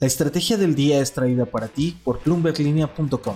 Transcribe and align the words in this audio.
La 0.00 0.06
estrategia 0.06 0.56
del 0.56 0.76
día 0.76 1.00
es 1.00 1.12
traída 1.12 1.44
para 1.44 1.66
ti 1.66 1.98
por 2.04 2.22
bloomberglinea.com. 2.22 3.34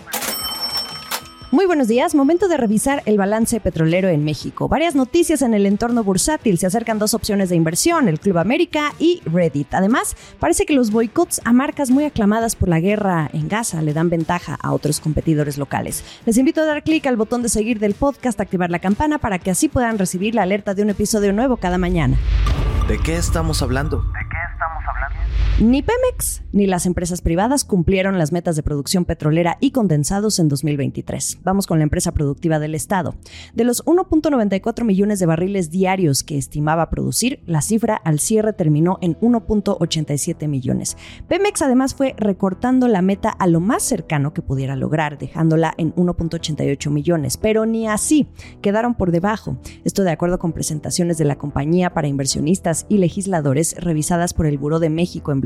Muy 1.50 1.66
buenos 1.66 1.88
días, 1.88 2.14
momento 2.14 2.46
de 2.46 2.56
revisar 2.56 3.02
el 3.04 3.18
balance 3.18 3.58
petrolero 3.58 4.08
en 4.08 4.24
México. 4.24 4.68
Varias 4.68 4.94
noticias 4.94 5.42
en 5.42 5.54
el 5.54 5.66
entorno 5.66 6.04
bursátil, 6.04 6.58
se 6.58 6.68
acercan 6.68 7.00
dos 7.00 7.14
opciones 7.14 7.48
de 7.48 7.56
inversión, 7.56 8.06
el 8.06 8.20
Club 8.20 8.38
América 8.38 8.94
y 9.00 9.22
Reddit. 9.24 9.74
Además, 9.74 10.14
parece 10.38 10.64
que 10.64 10.72
los 10.72 10.92
boicots 10.92 11.40
a 11.44 11.52
marcas 11.52 11.90
muy 11.90 12.04
aclamadas 12.04 12.54
por 12.54 12.68
la 12.68 12.78
guerra 12.78 13.28
en 13.32 13.48
Gaza 13.48 13.82
le 13.82 13.92
dan 13.92 14.08
ventaja 14.08 14.56
a 14.62 14.72
otros 14.72 15.00
competidores 15.00 15.58
locales. 15.58 16.04
Les 16.26 16.38
invito 16.38 16.60
a 16.60 16.66
dar 16.66 16.84
clic 16.84 17.04
al 17.08 17.16
botón 17.16 17.42
de 17.42 17.48
seguir 17.48 17.80
del 17.80 17.94
podcast, 17.94 18.40
activar 18.40 18.70
la 18.70 18.78
campana 18.78 19.18
para 19.18 19.40
que 19.40 19.50
así 19.50 19.68
puedan 19.68 19.98
recibir 19.98 20.36
la 20.36 20.44
alerta 20.44 20.74
de 20.74 20.82
un 20.82 20.90
episodio 20.90 21.32
nuevo 21.32 21.56
cada 21.56 21.76
mañana. 21.76 22.16
¿De 22.86 22.98
qué 22.98 23.16
estamos 23.16 23.62
hablando? 23.62 24.04
Ni 25.62 25.80
Pemex 25.80 26.42
ni 26.52 26.66
las 26.66 26.86
empresas 26.86 27.22
privadas 27.22 27.64
cumplieron 27.64 28.18
las 28.18 28.32
metas 28.32 28.56
de 28.56 28.62
producción 28.62 29.04
petrolera 29.04 29.56
y 29.60 29.70
condensados 29.70 30.38
en 30.38 30.48
2023. 30.48 31.38
Vamos 31.44 31.66
con 31.66 31.78
la 31.78 31.84
empresa 31.84 32.12
productiva 32.12 32.58
del 32.58 32.74
Estado. 32.74 33.14
De 33.54 33.64
los 33.64 33.84
1.94 33.84 34.84
millones 34.84 35.18
de 35.18 35.26
barriles 35.26 35.70
diarios 35.70 36.22
que 36.22 36.36
estimaba 36.36 36.90
producir, 36.90 37.42
la 37.46 37.62
cifra 37.62 37.96
al 37.96 38.18
cierre 38.18 38.52
terminó 38.52 38.98
en 39.00 39.18
1.87 39.20 40.46
millones. 40.48 40.96
Pemex 41.28 41.62
además 41.62 41.94
fue 41.94 42.14
recortando 42.18 42.88
la 42.88 43.02
meta 43.02 43.30
a 43.30 43.46
lo 43.46 43.60
más 43.60 43.82
cercano 43.82 44.34
que 44.34 44.42
pudiera 44.42 44.76
lograr, 44.76 45.18
dejándola 45.18 45.74
en 45.78 45.94
1.88 45.94 46.90
millones, 46.90 47.36
pero 47.36 47.66
ni 47.66 47.86
así 47.86 48.26
quedaron 48.60 48.94
por 48.94 49.10
debajo. 49.10 49.56
Esto 49.84 50.02
de 50.02 50.10
acuerdo 50.10 50.38
con 50.38 50.52
presentaciones 50.52 51.18
de 51.18 51.24
la 51.24 51.36
compañía 51.36 51.94
para 51.94 52.08
inversionistas 52.08 52.84
y 52.88 52.98
legisladores 52.98 53.74
revisadas 53.78 54.34
por 54.34 54.46
el 54.46 54.58
Buró 54.58 54.78
de 54.78 54.90
México 54.90 55.32
en 55.32 55.40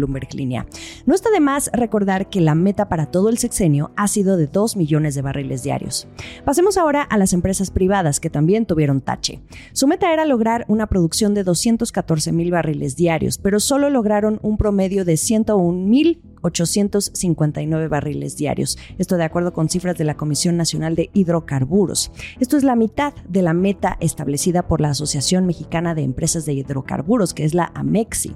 No 1.07 1.15
está 1.15 1.31
de 1.31 1.41
más 1.41 1.71
recordar 1.73 2.29
que 2.29 2.41
la 2.41 2.55
meta 2.55 2.89
para 2.89 3.07
todo 3.07 3.29
el 3.29 3.39
sexenio 3.39 3.91
ha 3.97 4.09
sido 4.09 4.37
de 4.37 4.47
2 4.47 4.77
millones 4.77 5.15
de 5.15 5.23
barriles 5.23 5.63
diarios. 5.63 6.09
Pasemos 6.45 6.77
ahora 6.77 7.03
a 7.03 7.19
las 7.19 7.33
empresas 7.33 7.71
privadas 7.71 8.21
que 8.21 8.31
también 8.31 8.67
tuvieron 8.67 9.01
tache. 9.01 9.41
Su 9.73 9.87
meta 9.87 10.13
era 10.13 10.25
lograr 10.25 10.65
una 10.69 10.87
producción 10.87 11.35
de 11.35 11.45
214 11.45 12.33
mil 12.33 12.51
barriles 12.51 12.97
diarios, 12.97 13.39
pero 13.39 13.61
solo 13.61 13.91
lograron 13.91 14.39
un 14.43 14.57
promedio 14.57 15.05
de 15.05 15.17
101 15.17 15.87
mil 15.87 16.21
859 16.47 17.89
barriles 17.89 18.37
diarios. 18.37 18.79
Esto 18.99 19.17
de 19.17 19.25
acuerdo 19.25 19.53
con 19.53 19.69
cifras 19.69 19.97
de 19.99 20.05
la 20.05 20.17
Comisión 20.17 20.57
Nacional 20.57 20.95
de 20.95 21.11
Hidrocarburos. 21.13 22.13
Esto 22.41 22.57
es 22.57 22.65
la 22.65 22.77
mitad 22.77 23.15
de 23.29 23.43
la 23.43 23.53
meta 23.53 23.97
establecida 24.01 24.67
por 24.67 24.81
la 24.81 24.91
Asociación 24.91 25.47
Mexicana 25.47 25.95
de 25.95 26.03
Empresas 26.03 26.47
de 26.47 26.55
Hidrocarburos, 26.55 27.35
que 27.35 27.45
es 27.45 27.55
la 27.55 27.71
AMEXI. 27.75 28.35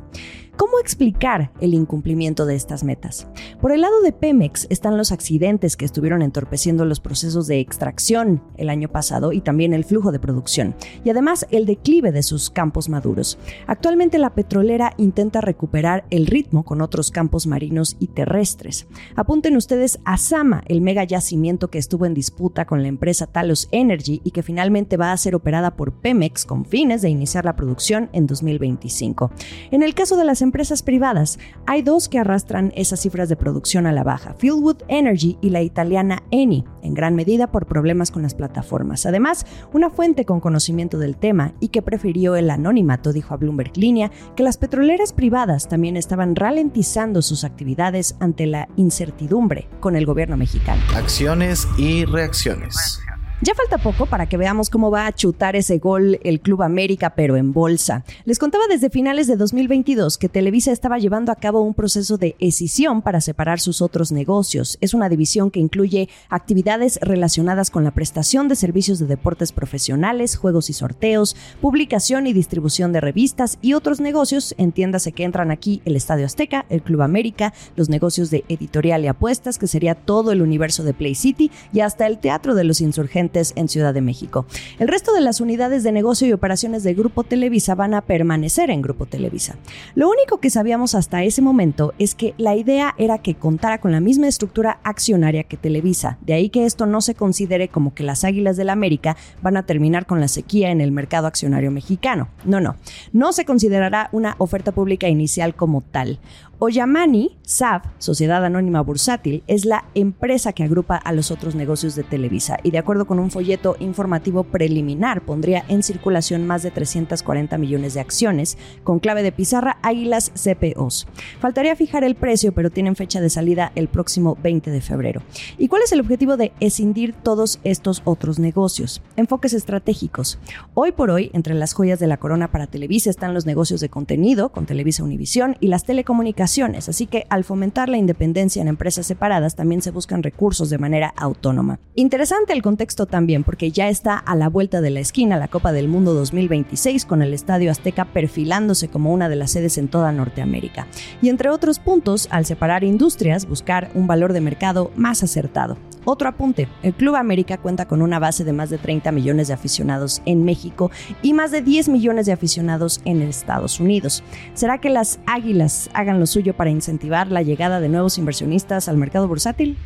¿Cómo 0.60 0.78
explicar 0.78 1.52
el 1.62 1.72
incumplimiento 1.72 2.44
de 2.44 2.54
estas 2.54 2.84
metas? 2.84 3.26
Por 3.62 3.72
el 3.72 3.80
lado 3.80 4.02
de 4.02 4.12
Pemex 4.12 4.66
están 4.68 4.98
los 4.98 5.10
accidentes 5.10 5.74
que 5.74 5.86
estuvieron 5.86 6.20
entorpeciendo 6.20 6.84
los 6.84 7.00
procesos 7.00 7.46
de 7.46 7.60
extracción 7.60 8.42
el 8.58 8.68
año 8.68 8.90
pasado 8.90 9.32
y 9.32 9.40
también 9.40 9.72
el 9.72 9.86
flujo 9.86 10.12
de 10.12 10.18
producción, 10.18 10.74
y 11.02 11.08
además 11.08 11.46
el 11.50 11.64
declive 11.64 12.12
de 12.12 12.22
sus 12.22 12.50
campos 12.50 12.90
maduros. 12.90 13.38
Actualmente 13.66 14.18
la 14.18 14.34
petrolera 14.34 14.92
intenta 14.98 15.40
recuperar 15.40 16.04
el 16.10 16.26
ritmo 16.26 16.62
con 16.62 16.82
otros 16.82 17.10
campos 17.10 17.46
marinos 17.46 17.96
y 18.00 18.08
terrestres. 18.08 18.88
Apunten 19.14 19.56
ustedes 19.56 20.00
a 20.04 20.16
Sama, 20.16 20.64
el 20.66 20.80
mega 20.80 21.04
yacimiento 21.04 21.70
que 21.70 21.78
estuvo 21.78 22.06
en 22.06 22.14
disputa 22.14 22.64
con 22.64 22.82
la 22.82 22.88
empresa 22.88 23.28
Talos 23.28 23.68
Energy 23.70 24.20
y 24.24 24.32
que 24.32 24.42
finalmente 24.42 24.96
va 24.96 25.12
a 25.12 25.16
ser 25.16 25.36
operada 25.36 25.76
por 25.76 25.92
Pemex 25.92 26.44
con 26.44 26.64
fines 26.64 27.02
de 27.02 27.10
iniciar 27.10 27.44
la 27.44 27.54
producción 27.54 28.10
en 28.12 28.26
2025. 28.26 29.30
En 29.70 29.82
el 29.82 29.94
caso 29.94 30.16
de 30.16 30.24
las 30.24 30.42
empresas 30.42 30.82
privadas, 30.82 31.38
hay 31.66 31.82
dos 31.82 32.08
que 32.08 32.18
arrastran 32.18 32.72
esas 32.74 33.00
cifras 33.00 33.28
de 33.28 33.36
producción 33.36 33.86
a 33.86 33.92
la 33.92 34.02
baja, 34.02 34.34
Fieldwood 34.34 34.82
Energy 34.88 35.38
y 35.40 35.50
la 35.50 35.62
italiana 35.62 36.22
Eni, 36.30 36.64
en 36.82 36.94
gran 36.94 37.14
medida 37.14 37.52
por 37.52 37.66
problemas 37.66 38.10
con 38.10 38.22
las 38.22 38.34
plataformas. 38.34 39.06
Además, 39.06 39.46
una 39.72 39.90
fuente 39.90 40.24
con 40.24 40.40
conocimiento 40.40 40.98
del 40.98 41.16
tema 41.16 41.54
y 41.60 41.68
que 41.68 41.82
prefirió 41.82 42.36
el 42.36 42.50
anonimato 42.50 43.12
dijo 43.12 43.34
a 43.34 43.36
Bloomberg 43.36 43.76
Línea 43.76 44.10
que 44.36 44.42
las 44.42 44.56
petroleras 44.56 45.12
privadas 45.12 45.68
también 45.68 45.96
estaban 45.96 46.36
ralentizando 46.36 47.22
sus 47.22 47.44
actividades 47.44 47.89
ante 48.20 48.46
la 48.46 48.68
incertidumbre 48.76 49.68
con 49.80 49.96
el 49.96 50.06
gobierno 50.06 50.36
mexicano. 50.36 50.80
Acciones 50.94 51.66
y 51.76 52.04
reacciones. 52.04 53.00
Ya 53.42 53.54
falta 53.54 53.78
poco 53.78 54.04
para 54.04 54.28
que 54.28 54.36
veamos 54.36 54.68
cómo 54.68 54.90
va 54.90 55.06
a 55.06 55.14
chutar 55.14 55.56
ese 55.56 55.78
gol 55.78 56.20
el 56.24 56.40
Club 56.40 56.62
América, 56.62 57.14
pero 57.14 57.38
en 57.38 57.54
bolsa. 57.54 58.04
Les 58.26 58.38
contaba 58.38 58.64
desde 58.68 58.90
finales 58.90 59.28
de 59.28 59.36
2022 59.36 60.18
que 60.18 60.28
Televisa 60.28 60.72
estaba 60.72 60.98
llevando 60.98 61.32
a 61.32 61.36
cabo 61.36 61.62
un 61.62 61.72
proceso 61.72 62.18
de 62.18 62.36
escisión 62.38 63.00
para 63.00 63.22
separar 63.22 63.58
sus 63.58 63.80
otros 63.80 64.12
negocios. 64.12 64.76
Es 64.82 64.92
una 64.92 65.08
división 65.08 65.50
que 65.50 65.58
incluye 65.58 66.10
actividades 66.28 66.98
relacionadas 67.00 67.70
con 67.70 67.82
la 67.82 67.92
prestación 67.92 68.46
de 68.48 68.56
servicios 68.56 68.98
de 68.98 69.06
deportes 69.06 69.52
profesionales, 69.52 70.36
juegos 70.36 70.68
y 70.68 70.74
sorteos, 70.74 71.34
publicación 71.62 72.26
y 72.26 72.34
distribución 72.34 72.92
de 72.92 73.00
revistas 73.00 73.56
y 73.62 73.72
otros 73.72 74.00
negocios. 74.00 74.54
Entiéndase 74.58 75.12
que 75.12 75.24
entran 75.24 75.50
aquí 75.50 75.80
el 75.86 75.96
Estadio 75.96 76.26
Azteca, 76.26 76.66
el 76.68 76.82
Club 76.82 77.00
América, 77.00 77.54
los 77.74 77.88
negocios 77.88 78.28
de 78.28 78.44
editorial 78.50 79.02
y 79.02 79.06
apuestas, 79.06 79.56
que 79.56 79.66
sería 79.66 79.94
todo 79.94 80.30
el 80.30 80.42
universo 80.42 80.84
de 80.84 80.92
Play 80.92 81.14
City 81.14 81.50
y 81.72 81.80
hasta 81.80 82.06
el 82.06 82.18
Teatro 82.18 82.54
de 82.54 82.64
los 82.64 82.82
Insurgentes 82.82 83.29
en 83.34 83.68
Ciudad 83.68 83.92
de 83.92 84.00
México. 84.00 84.46
El 84.78 84.88
resto 84.88 85.12
de 85.12 85.20
las 85.20 85.40
unidades 85.40 85.82
de 85.82 85.92
negocio 85.92 86.26
y 86.26 86.32
operaciones 86.32 86.82
de 86.82 86.94
Grupo 86.94 87.24
Televisa 87.24 87.74
van 87.74 87.94
a 87.94 88.00
permanecer 88.00 88.70
en 88.70 88.82
Grupo 88.82 89.06
Televisa. 89.06 89.56
Lo 89.94 90.08
único 90.08 90.38
que 90.38 90.48
sabíamos 90.48 90.94
hasta 90.94 91.22
ese 91.22 91.42
momento 91.42 91.92
es 91.98 92.14
que 92.14 92.34
la 92.38 92.56
idea 92.56 92.94
era 92.96 93.18
que 93.18 93.34
contara 93.34 93.80
con 93.80 93.92
la 93.92 94.00
misma 94.00 94.26
estructura 94.28 94.80
accionaria 94.84 95.44
que 95.44 95.56
Televisa, 95.56 96.18
de 96.22 96.34
ahí 96.34 96.48
que 96.48 96.64
esto 96.64 96.86
no 96.86 97.00
se 97.00 97.14
considere 97.14 97.68
como 97.68 97.94
que 97.94 98.02
las 98.02 98.24
Águilas 98.24 98.56
del 98.56 98.70
la 98.70 98.74
América 98.74 99.16
van 99.42 99.56
a 99.56 99.64
terminar 99.64 100.06
con 100.06 100.20
la 100.20 100.28
sequía 100.28 100.70
en 100.70 100.80
el 100.80 100.92
mercado 100.92 101.26
accionario 101.26 101.70
mexicano. 101.70 102.28
No, 102.44 102.60
no, 102.60 102.76
no 103.12 103.32
se 103.32 103.44
considerará 103.44 104.08
una 104.12 104.36
oferta 104.38 104.72
pública 104.72 105.08
inicial 105.08 105.54
como 105.54 105.80
tal. 105.80 106.20
Oyamani, 106.62 107.38
SAB, 107.40 107.84
Sociedad 107.96 108.44
Anónima 108.44 108.82
Bursátil, 108.82 109.42
es 109.46 109.64
la 109.64 109.86
empresa 109.94 110.52
que 110.52 110.62
agrupa 110.62 110.94
a 110.94 111.10
los 111.12 111.30
otros 111.30 111.54
negocios 111.54 111.94
de 111.94 112.02
Televisa 112.02 112.58
y 112.62 112.70
de 112.70 112.76
acuerdo 112.76 113.06
con 113.06 113.18
un 113.18 113.30
folleto 113.30 113.76
informativo 113.80 114.44
preliminar 114.44 115.22
pondría 115.24 115.64
en 115.68 115.82
circulación 115.82 116.46
más 116.46 116.62
de 116.62 116.70
340 116.70 117.56
millones 117.56 117.94
de 117.94 118.00
acciones 118.00 118.58
con 118.84 118.98
clave 118.98 119.22
de 119.22 119.32
pizarra 119.32 119.78
Águilas 119.80 120.32
CPOs. 120.34 121.08
Faltaría 121.40 121.74
fijar 121.76 122.04
el 122.04 122.14
precio, 122.14 122.52
pero 122.52 122.68
tienen 122.68 122.94
fecha 122.94 123.22
de 123.22 123.30
salida 123.30 123.72
el 123.74 123.88
próximo 123.88 124.36
20 124.42 124.70
de 124.70 124.82
febrero. 124.82 125.22
¿Y 125.56 125.68
cuál 125.68 125.80
es 125.80 125.92
el 125.92 126.00
objetivo 126.00 126.36
de 126.36 126.52
escindir 126.60 127.14
todos 127.14 127.58
estos 127.64 128.02
otros 128.04 128.38
negocios? 128.38 129.00
Enfoques 129.16 129.54
estratégicos. 129.54 130.38
Hoy 130.74 130.92
por 130.92 131.10
hoy, 131.10 131.30
entre 131.32 131.54
las 131.54 131.72
joyas 131.72 132.00
de 132.00 132.06
la 132.06 132.18
corona 132.18 132.50
para 132.50 132.66
Televisa 132.66 133.08
están 133.08 133.32
los 133.32 133.46
negocios 133.46 133.80
de 133.80 133.88
contenido 133.88 134.50
con 134.50 134.66
Televisa 134.66 135.02
Univisión 135.02 135.56
y 135.58 135.68
las 135.68 135.84
telecomunicaciones 135.84 136.49
así 136.88 137.06
que 137.06 137.26
al 137.30 137.44
fomentar 137.44 137.88
la 137.88 137.96
independencia 137.96 138.60
en 138.60 138.68
empresas 138.68 139.06
separadas 139.06 139.54
también 139.54 139.82
se 139.82 139.90
buscan 139.90 140.22
recursos 140.22 140.68
de 140.68 140.78
manera 140.78 141.12
autónoma. 141.16 141.78
Interesante 141.94 142.52
el 142.52 142.62
contexto 142.62 143.06
también 143.06 143.44
porque 143.44 143.70
ya 143.70 143.88
está 143.88 144.16
a 144.16 144.34
la 144.34 144.48
vuelta 144.48 144.80
de 144.80 144.90
la 144.90 145.00
esquina 145.00 145.36
la 145.36 145.48
Copa 145.48 145.72
del 145.72 145.88
Mundo 145.88 146.12
2026 146.14 147.04
con 147.04 147.22
el 147.22 147.34
Estadio 147.34 147.70
Azteca 147.70 148.06
perfilándose 148.06 148.88
como 148.88 149.12
una 149.12 149.28
de 149.28 149.36
las 149.36 149.52
sedes 149.52 149.78
en 149.78 149.88
toda 149.88 150.12
Norteamérica. 150.12 150.86
Y 151.22 151.28
entre 151.28 151.50
otros 151.50 151.78
puntos, 151.78 152.26
al 152.30 152.46
separar 152.46 152.84
industrias, 152.84 153.46
buscar 153.46 153.90
un 153.94 154.06
valor 154.06 154.32
de 154.32 154.40
mercado 154.40 154.90
más 154.96 155.22
acertado. 155.22 155.76
Otro 156.04 156.28
apunte, 156.28 156.68
el 156.82 156.94
Club 156.94 157.16
América 157.16 157.58
cuenta 157.58 157.86
con 157.86 158.02
una 158.02 158.18
base 158.18 158.44
de 158.44 158.52
más 158.52 158.70
de 158.70 158.78
30 158.78 159.12
millones 159.12 159.48
de 159.48 159.54
aficionados 159.54 160.22
en 160.24 160.44
México 160.44 160.90
y 161.22 161.32
más 161.34 161.50
de 161.50 161.62
10 161.62 161.88
millones 161.88 162.26
de 162.26 162.32
aficionados 162.32 163.00
en 163.04 163.22
Estados 163.22 163.80
Unidos. 163.80 164.22
¿Será 164.54 164.78
que 164.78 164.90
las 164.90 165.20
Águilas 165.26 165.90
hagan 165.92 166.20
lo 166.20 166.26
suyo 166.26 166.56
para 166.56 166.70
incentivar 166.70 167.30
la 167.30 167.42
llegada 167.42 167.80
de 167.80 167.88
nuevos 167.88 168.18
inversionistas 168.18 168.88
al 168.88 168.96
mercado 168.96 169.28
bursátil? 169.28 169.76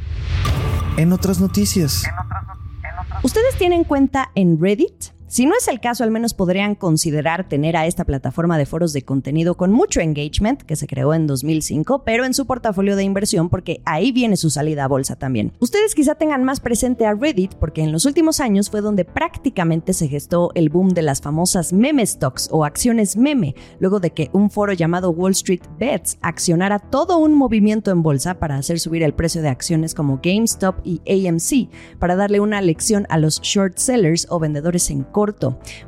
En 0.97 1.13
otras 1.13 1.41
noticias. 1.41 2.05
¿Ustedes 3.23 3.57
tienen 3.57 3.85
cuenta 3.85 4.31
en 4.35 4.61
Reddit? 4.61 5.14
Si 5.35 5.47
no 5.47 5.55
es 5.59 5.67
el 5.67 5.81
caso, 5.81 6.05
al 6.05 6.13
menos 6.13 6.33
podrían 6.33 6.77
considerar 6.77 7.49
tener 7.49 7.77
a 7.77 7.89
esta 7.89 8.05
plataforma 8.05 8.57
de 8.57 8.67
foros 8.67 8.93
de 8.93 9.03
contenido 9.03 9.57
con 9.57 9.73
mucho 9.73 9.99
engagement, 9.99 10.63
que 10.63 10.77
se 10.77 10.87
creó 10.87 11.13
en 11.13 11.27
2005, 11.27 12.05
pero 12.05 12.25
en 12.25 12.35
su 12.35 12.47
portafolio 12.47 12.95
de 12.95 13.03
inversión 13.03 13.49
porque 13.49 13.81
ahí 13.85 14.13
viene 14.13 14.37
su 14.37 14.49
salida 14.49 14.85
a 14.85 14.87
bolsa 14.87 15.17
también. 15.17 15.51
Ustedes 15.59 15.97
quizá 15.97 16.15
tengan 16.15 16.45
más 16.45 16.61
presente 16.61 17.05
a 17.05 17.15
Reddit 17.15 17.55
porque 17.57 17.83
en 17.83 17.91
los 17.91 18.05
últimos 18.05 18.39
años 18.39 18.71
fue 18.71 18.81
donde 18.81 19.05
prácticamente 19.05 19.93
se 19.93 20.07
gestó 20.07 20.53
el 20.55 20.69
boom 20.69 20.91
de 20.91 21.03
las 21.03 21.21
famosas 21.21 21.73
meme 21.73 22.07
stocks 22.07 22.49
o 22.53 22.65
acciones 22.65 23.17
meme, 23.17 23.57
luego 23.81 23.99
de 23.99 24.13
que 24.13 24.31
un 24.33 24.51
foro 24.51 24.73
llamado 24.73 25.11
Wall 25.11 25.33
Street 25.33 25.63
Bets 25.81 26.17
accionara 26.23 26.79
todo 26.79 27.19
un 27.19 27.35
movimiento 27.35 27.91
en 27.91 28.05
bolsa 28.05 28.35
para 28.35 28.55
hacer 28.55 28.79
subir 28.79 29.03
el 29.03 29.15
precio 29.15 29.43
de 29.43 29.49
acciones 29.49 29.95
como 29.95 30.21
GameStop 30.23 30.77
y 30.85 31.01
AMC, 31.09 31.99
para 31.99 32.15
darle 32.15 32.39
una 32.39 32.61
lección 32.61 33.05
a 33.09 33.19
los 33.19 33.41
short 33.41 33.79
sellers 33.79 34.29
o 34.31 34.39
vendedores 34.39 34.91
en 34.91 35.03
corto 35.03 35.24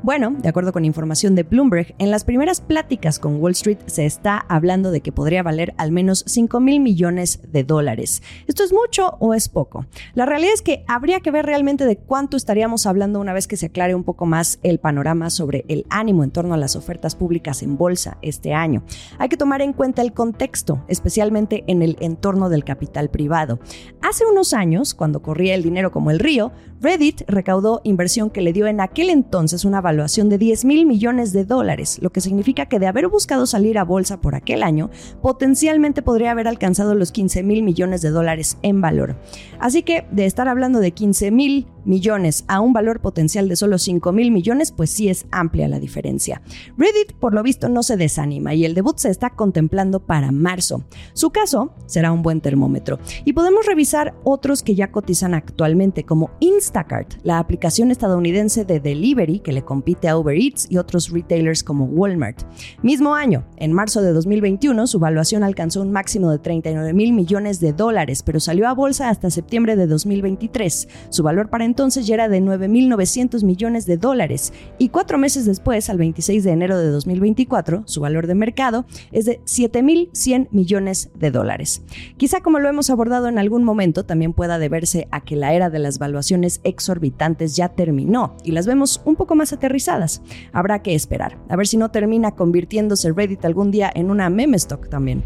Bueno, 0.02 0.34
de 0.38 0.48
acuerdo 0.48 0.72
con 0.72 0.84
información 0.84 1.34
de 1.34 1.42
Bloomberg, 1.42 1.94
en 1.98 2.10
las 2.10 2.24
primeras 2.24 2.60
pláticas 2.60 3.18
con 3.18 3.36
Wall 3.40 3.52
Street 3.52 3.78
se 3.86 4.06
está 4.06 4.38
hablando 4.48 4.90
de 4.90 5.00
que 5.00 5.12
podría 5.12 5.42
valer 5.42 5.74
al 5.76 5.92
menos 5.92 6.24
5 6.26 6.58
mil 6.60 6.80
millones 6.80 7.40
de 7.52 7.64
dólares. 7.64 8.22
¿Esto 8.46 8.64
es 8.64 8.72
mucho 8.72 9.16
o 9.20 9.34
es 9.34 9.48
poco? 9.48 9.86
La 10.14 10.26
realidad 10.26 10.54
es 10.54 10.62
que 10.62 10.84
habría 10.88 11.20
que 11.20 11.30
ver 11.30 11.44
realmente 11.44 11.84
de 11.84 11.96
cuánto 11.96 12.36
estaríamos 12.36 12.86
hablando 12.86 13.20
una 13.20 13.32
vez 13.32 13.46
que 13.46 13.56
se 13.56 13.66
aclare 13.66 13.94
un 13.94 14.04
poco 14.04 14.26
más 14.26 14.58
el 14.62 14.78
panorama 14.78 15.30
sobre 15.30 15.64
el 15.68 15.84
ánimo 15.90 16.24
en 16.24 16.30
torno 16.30 16.54
a 16.54 16.58
las 16.58 16.76
ofertas 16.76 17.14
públicas 17.14 17.62
en 17.62 17.76
bolsa 17.76 18.18
este 18.22 18.54
año. 18.54 18.84
Hay 19.18 19.28
que 19.28 19.36
tomar 19.36 19.60
en 19.62 19.72
cuenta 19.72 20.02
el 20.02 20.12
contexto, 20.12 20.84
especialmente 20.88 21.64
en 21.66 21.82
el 21.82 21.96
entorno 22.00 22.48
del 22.48 22.64
capital 22.64 23.10
privado. 23.10 23.58
Hace 24.02 24.24
unos 24.24 24.54
años, 24.54 24.94
cuando 24.94 25.22
corría 25.22 25.54
el 25.54 25.62
dinero 25.62 25.90
como 25.92 26.10
el 26.10 26.18
río, 26.18 26.52
Reddit 26.80 27.22
recaudó 27.26 27.80
inversión 27.84 28.30
que 28.30 28.42
le 28.42 28.52
dio 28.52 28.66
en 28.66 28.80
aquel 28.80 29.10
entonces 29.26 29.64
una 29.64 29.80
valuación 29.80 30.28
de 30.28 30.38
10 30.38 30.64
mil 30.66 30.86
millones 30.86 31.32
de 31.32 31.44
dólares, 31.44 31.98
lo 32.00 32.10
que 32.10 32.20
significa 32.20 32.66
que 32.66 32.78
de 32.78 32.86
haber 32.86 33.08
buscado 33.08 33.44
salir 33.44 33.76
a 33.76 33.82
bolsa 33.82 34.20
por 34.20 34.36
aquel 34.36 34.62
año, 34.62 34.88
potencialmente 35.20 36.00
podría 36.00 36.30
haber 36.30 36.46
alcanzado 36.46 36.94
los 36.94 37.10
15 37.10 37.42
mil 37.42 37.64
millones 37.64 38.02
de 38.02 38.10
dólares 38.10 38.56
en 38.62 38.80
valor. 38.80 39.16
Así 39.58 39.82
que 39.82 40.06
de 40.12 40.26
estar 40.26 40.46
hablando 40.46 40.78
de 40.78 40.92
15 40.92 41.32
mil 41.32 41.66
millones 41.86 42.44
a 42.48 42.60
un 42.60 42.72
valor 42.72 43.00
potencial 43.00 43.48
de 43.48 43.56
solo 43.56 43.78
5 43.78 44.12
mil 44.12 44.30
millones, 44.30 44.72
pues 44.72 44.90
sí 44.90 45.08
es 45.08 45.26
amplia 45.30 45.68
la 45.68 45.80
diferencia. 45.80 46.42
Reddit, 46.76 47.12
por 47.12 47.34
lo 47.34 47.42
visto, 47.42 47.68
no 47.68 47.82
se 47.82 47.96
desanima 47.96 48.54
y 48.54 48.64
el 48.64 48.74
debut 48.74 48.98
se 48.98 49.10
está 49.10 49.30
contemplando 49.30 50.00
para 50.00 50.32
marzo. 50.32 50.84
Su 51.12 51.30
caso 51.30 51.74
será 51.86 52.12
un 52.12 52.22
buen 52.22 52.40
termómetro. 52.40 52.98
Y 53.24 53.32
podemos 53.32 53.66
revisar 53.66 54.14
otros 54.24 54.62
que 54.62 54.74
ya 54.74 54.90
cotizan 54.90 55.34
actualmente, 55.34 56.04
como 56.04 56.30
Instacart, 56.40 57.14
la 57.22 57.38
aplicación 57.38 57.90
estadounidense 57.90 58.64
de 58.64 58.80
delivery 58.80 59.40
que 59.40 59.52
le 59.52 59.64
compite 59.64 60.08
a 60.08 60.18
Uber 60.18 60.36
Eats 60.36 60.66
y 60.70 60.78
otros 60.78 61.10
retailers 61.10 61.62
como 61.62 61.86
Walmart. 61.86 62.42
Mismo 62.82 63.14
año, 63.14 63.44
en 63.56 63.72
marzo 63.72 64.02
de 64.02 64.12
2021, 64.12 64.86
su 64.86 64.98
valuación 64.98 65.42
alcanzó 65.42 65.82
un 65.82 65.92
máximo 65.92 66.30
de 66.30 66.38
39 66.38 66.92
mil 66.92 67.12
millones 67.12 67.60
de 67.60 67.72
dólares, 67.72 68.22
pero 68.22 68.40
salió 68.40 68.68
a 68.68 68.74
bolsa 68.74 69.08
hasta 69.08 69.30
septiembre 69.30 69.76
de 69.76 69.86
2023. 69.86 70.88
Su 71.10 71.22
valor 71.22 71.48
para 71.50 71.64
entonces 71.76 72.06
ya 72.06 72.14
era 72.14 72.30
de 72.30 72.40
9.900 72.40 73.44
millones 73.44 73.84
de 73.84 73.98
dólares 73.98 74.54
y 74.78 74.88
cuatro 74.88 75.18
meses 75.18 75.44
después, 75.44 75.90
al 75.90 75.98
26 75.98 76.42
de 76.42 76.50
enero 76.50 76.78
de 76.78 76.88
2024, 76.88 77.82
su 77.84 78.00
valor 78.00 78.26
de 78.26 78.34
mercado 78.34 78.86
es 79.12 79.26
de 79.26 79.42
7.100 79.44 80.48
millones 80.52 81.10
de 81.16 81.30
dólares. 81.30 81.82
Quizá 82.16 82.40
como 82.40 82.60
lo 82.60 82.70
hemos 82.70 82.88
abordado 82.88 83.28
en 83.28 83.38
algún 83.38 83.62
momento, 83.62 84.06
también 84.06 84.32
pueda 84.32 84.58
deberse 84.58 85.06
a 85.10 85.20
que 85.20 85.36
la 85.36 85.52
era 85.52 85.68
de 85.68 85.78
las 85.78 85.98
valuaciones 85.98 86.62
exorbitantes 86.64 87.56
ya 87.56 87.68
terminó 87.68 88.38
y 88.42 88.52
las 88.52 88.66
vemos 88.66 89.02
un 89.04 89.16
poco 89.16 89.34
más 89.34 89.52
aterrizadas. 89.52 90.22
Habrá 90.54 90.80
que 90.80 90.94
esperar, 90.94 91.36
a 91.50 91.56
ver 91.56 91.66
si 91.66 91.76
no 91.76 91.90
termina 91.90 92.30
convirtiéndose 92.30 93.12
Reddit 93.12 93.44
algún 93.44 93.70
día 93.70 93.92
en 93.94 94.10
una 94.10 94.30
meme 94.30 94.56
stock 94.56 94.88
también. 94.88 95.24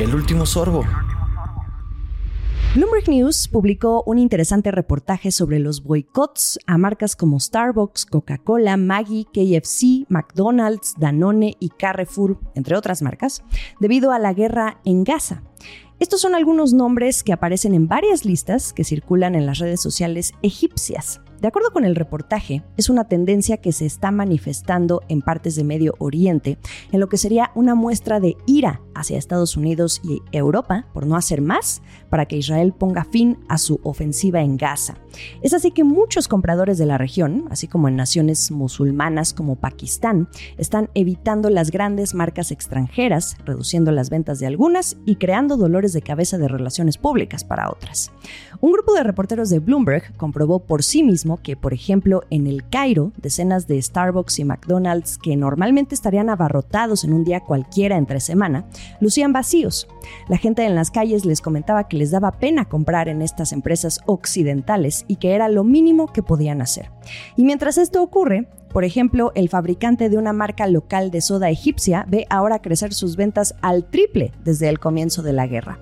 El 0.00 0.14
último 0.14 0.46
sorbo. 0.46 0.86
Bloomberg 2.72 3.08
News 3.08 3.48
publicó 3.48 4.04
un 4.06 4.20
interesante 4.20 4.70
reportaje 4.70 5.32
sobre 5.32 5.58
los 5.58 5.82
boicots 5.82 6.56
a 6.68 6.78
marcas 6.78 7.16
como 7.16 7.40
Starbucks, 7.40 8.06
Coca-Cola, 8.06 8.76
Maggi, 8.76 9.24
KFC, 9.24 10.06
McDonald's, 10.08 10.94
Danone 10.96 11.56
y 11.58 11.70
Carrefour, 11.70 12.38
entre 12.54 12.76
otras 12.76 13.02
marcas, 13.02 13.42
debido 13.80 14.12
a 14.12 14.20
la 14.20 14.34
guerra 14.34 14.80
en 14.84 15.02
Gaza. 15.02 15.42
Estos 15.98 16.20
son 16.20 16.36
algunos 16.36 16.72
nombres 16.72 17.24
que 17.24 17.32
aparecen 17.32 17.74
en 17.74 17.88
varias 17.88 18.24
listas 18.24 18.72
que 18.72 18.84
circulan 18.84 19.34
en 19.34 19.46
las 19.46 19.58
redes 19.58 19.80
sociales 19.80 20.32
egipcias. 20.42 21.20
De 21.40 21.48
acuerdo 21.48 21.70
con 21.70 21.86
el 21.86 21.96
reportaje, 21.96 22.62
es 22.76 22.90
una 22.90 23.04
tendencia 23.04 23.56
que 23.56 23.72
se 23.72 23.86
está 23.86 24.10
manifestando 24.10 25.00
en 25.08 25.22
partes 25.22 25.56
de 25.56 25.64
Medio 25.64 25.94
Oriente, 25.98 26.58
en 26.92 27.00
lo 27.00 27.08
que 27.08 27.16
sería 27.16 27.50
una 27.54 27.74
muestra 27.74 28.20
de 28.20 28.36
ira 28.44 28.82
hacia 28.94 29.16
Estados 29.16 29.56
Unidos 29.56 30.02
y 30.04 30.20
Europa 30.32 30.86
por 30.92 31.06
no 31.06 31.16
hacer 31.16 31.40
más 31.40 31.80
para 32.10 32.26
que 32.26 32.36
Israel 32.36 32.74
ponga 32.74 33.04
fin 33.04 33.38
a 33.48 33.56
su 33.56 33.80
ofensiva 33.84 34.42
en 34.42 34.58
Gaza. 34.58 34.96
Es 35.40 35.54
así 35.54 35.70
que 35.70 35.82
muchos 35.82 36.28
compradores 36.28 36.76
de 36.76 36.84
la 36.84 36.98
región, 36.98 37.46
así 37.50 37.68
como 37.68 37.88
en 37.88 37.96
naciones 37.96 38.50
musulmanas 38.50 39.32
como 39.32 39.56
Pakistán, 39.56 40.28
están 40.58 40.90
evitando 40.94 41.48
las 41.48 41.70
grandes 41.70 42.12
marcas 42.12 42.50
extranjeras, 42.50 43.38
reduciendo 43.46 43.92
las 43.92 44.10
ventas 44.10 44.40
de 44.40 44.46
algunas 44.46 44.98
y 45.06 45.16
creando 45.16 45.56
dolores 45.56 45.94
de 45.94 46.02
cabeza 46.02 46.36
de 46.36 46.48
relaciones 46.48 46.98
públicas 46.98 47.44
para 47.44 47.70
otras. 47.70 48.12
Un 48.60 48.72
grupo 48.72 48.92
de 48.92 49.04
reporteros 49.04 49.48
de 49.48 49.58
Bloomberg 49.58 50.14
comprobó 50.18 50.66
por 50.66 50.82
sí 50.82 51.02
que, 51.38 51.56
por 51.56 51.72
ejemplo, 51.72 52.22
en 52.30 52.46
el 52.46 52.68
Cairo, 52.68 53.12
decenas 53.16 53.66
de 53.66 53.80
Starbucks 53.80 54.38
y 54.38 54.44
McDonald's 54.44 55.18
que 55.18 55.36
normalmente 55.36 55.94
estarían 55.94 56.28
abarrotados 56.28 57.04
en 57.04 57.12
un 57.12 57.24
día 57.24 57.40
cualquiera 57.40 57.96
entre 57.96 58.20
semana, 58.20 58.66
lucían 59.00 59.32
vacíos. 59.32 59.88
La 60.28 60.36
gente 60.36 60.64
en 60.64 60.74
las 60.74 60.90
calles 60.90 61.24
les 61.24 61.40
comentaba 61.40 61.88
que 61.88 61.96
les 61.96 62.10
daba 62.10 62.32
pena 62.32 62.66
comprar 62.66 63.08
en 63.08 63.22
estas 63.22 63.52
empresas 63.52 64.00
occidentales 64.06 65.04
y 65.08 65.16
que 65.16 65.34
era 65.34 65.48
lo 65.48 65.64
mínimo 65.64 66.12
que 66.12 66.22
podían 66.22 66.62
hacer. 66.62 66.90
Y 67.36 67.44
mientras 67.44 67.78
esto 67.78 68.02
ocurre, 68.02 68.48
por 68.72 68.84
ejemplo, 68.84 69.32
el 69.34 69.48
fabricante 69.48 70.08
de 70.08 70.16
una 70.16 70.32
marca 70.32 70.66
local 70.68 71.10
de 71.10 71.20
soda 71.20 71.50
egipcia 71.50 72.04
ve 72.08 72.26
ahora 72.30 72.62
crecer 72.62 72.94
sus 72.94 73.16
ventas 73.16 73.54
al 73.62 73.84
triple 73.84 74.32
desde 74.44 74.68
el 74.68 74.78
comienzo 74.78 75.22
de 75.22 75.32
la 75.32 75.48
guerra. 75.48 75.78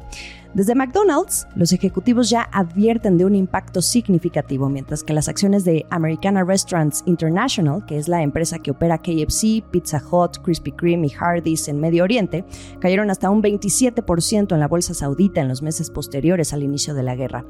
Desde 0.55 0.75
McDonald's, 0.75 1.47
los 1.57 1.73
ejecutivos 1.73 2.31
ya 2.31 2.49
advierten 2.53 3.19
de 3.19 3.27
un 3.27 3.35
impacto 3.35 3.83
significativo, 3.83 4.71
mientras 4.71 5.05
que 5.05 5.13
las 5.13 5.29
acciones 5.29 5.65
de 5.65 5.85
Americana 5.91 6.43
Restaurants 6.43 7.03
International, 7.05 7.85
que 7.85 7.99
es 7.99 8.09
la 8.09 8.23
empresa 8.23 8.59
que 8.59 8.71
opera 8.71 8.97
KFC, 8.97 9.63
Pizza 9.71 10.03
Hut, 10.11 10.39
Krispy 10.43 10.73
Kreme 10.73 11.09
y 11.09 11.13
Hardee's 11.13 11.69
en 11.69 11.79
Medio 11.79 12.03
Oriente, 12.03 12.47
cayeron 12.81 13.11
hasta 13.11 13.29
un 13.29 13.43
27% 13.43 14.55
en 14.55 14.61
la 14.61 14.69
bolsa 14.69 14.95
saudita 14.95 15.43
en 15.43 15.49
los 15.49 15.61
meses 15.61 15.91
posteriores 15.91 16.55
al 16.55 16.63
inicio 16.63 16.95
de 16.95 17.03
la 17.03 17.15
guerra. 17.15 17.45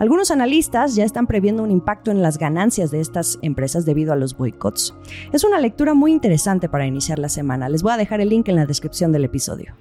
Algunos 0.00 0.32
analistas 0.32 0.96
ya 0.96 1.04
están 1.04 1.28
previendo 1.28 1.62
un 1.62 1.70
impacto 1.70 2.10
en 2.10 2.20
las 2.20 2.36
ganancias 2.36 2.90
de 2.90 3.00
estas 3.00 3.38
empresas 3.42 3.84
debido 3.84 4.12
a 4.12 4.16
los 4.16 4.36
boicots. 4.36 4.94
Es 5.32 5.44
una 5.44 5.60
lectura 5.60 5.94
muy 5.94 6.10
interesante 6.10 6.68
para 6.68 6.86
iniciar 6.86 7.20
la 7.20 7.28
semana. 7.28 7.68
Les 7.68 7.82
voy 7.82 7.92
a 7.92 7.96
dejar 7.96 8.20
el 8.20 8.30
link 8.30 8.48
en 8.48 8.56
la 8.56 8.66
descripción 8.66 9.12
del 9.12 9.24
episodio. 9.24 9.74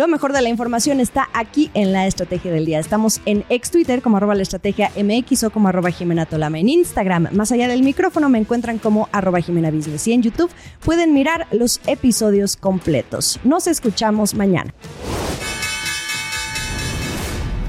Lo 0.00 0.08
mejor 0.08 0.32
de 0.32 0.40
la 0.40 0.48
información 0.48 0.98
está 0.98 1.28
aquí 1.34 1.70
en 1.74 1.92
la 1.92 2.06
estrategia 2.06 2.50
del 2.50 2.64
día. 2.64 2.78
Estamos 2.78 3.20
en 3.26 3.44
ex 3.50 3.70
Twitter 3.70 4.00
como 4.00 4.16
arroba 4.16 4.34
la 4.34 4.40
estrategia 4.40 4.90
MX 4.96 5.44
o 5.44 5.50
como 5.50 5.68
arroba 5.68 5.90
Jimena 5.90 6.24
Tolama. 6.24 6.58
En 6.58 6.70
Instagram, 6.70 7.28
más 7.32 7.52
allá 7.52 7.68
del 7.68 7.82
micrófono, 7.82 8.30
me 8.30 8.38
encuentran 8.38 8.78
como 8.78 9.10
arroba 9.12 9.42
Jimena 9.42 9.70
Business. 9.70 10.08
Y 10.08 10.14
en 10.14 10.22
YouTube 10.22 10.50
pueden 10.82 11.12
mirar 11.12 11.46
los 11.52 11.82
episodios 11.86 12.56
completos. 12.56 13.38
Nos 13.44 13.66
escuchamos 13.66 14.32
mañana. 14.32 14.72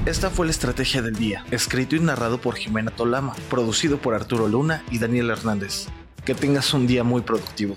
Esta 0.06 0.30
fue 0.30 0.46
la 0.46 0.52
estrategia 0.52 1.02
del 1.02 1.16
día, 1.16 1.44
escrito 1.50 1.96
y 1.96 2.00
narrado 2.00 2.40
por 2.40 2.54
Jimena 2.56 2.92
Tolama, 2.92 3.34
producido 3.50 3.98
por 3.98 4.14
Arturo 4.14 4.48
Luna 4.48 4.82
y 4.90 4.98
Daniel 4.98 5.28
Hernández. 5.28 5.88
Que 6.24 6.34
tengas 6.34 6.72
un 6.72 6.86
día 6.86 7.04
muy 7.04 7.20
productivo. 7.20 7.76